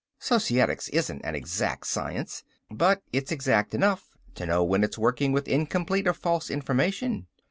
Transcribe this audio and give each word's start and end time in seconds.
Societics 0.17 0.89
isn't 0.89 1.21
an 1.23 1.35
exact 1.35 1.85
science. 1.85 2.43
But 2.71 3.03
it's 3.13 3.31
exact 3.31 3.75
enough 3.75 4.17
to 4.33 4.47
know 4.47 4.63
when 4.63 4.83
it 4.83 4.89
is 4.89 4.97
working 4.97 5.31
with 5.31 5.47
incomplete 5.47 6.07
or 6.07 6.13
false 6.15 6.49
information. 6.49 7.27